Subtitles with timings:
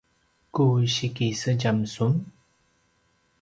[0.53, 0.63] ku
[0.93, 2.13] sikisedjam sun?